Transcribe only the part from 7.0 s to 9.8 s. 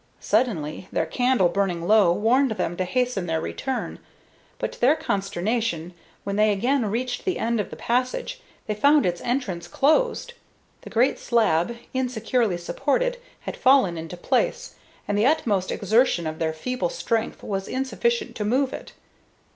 the end of the passage, they found its entrance